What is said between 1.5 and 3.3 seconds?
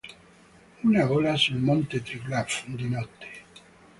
monte Triglav, di notte.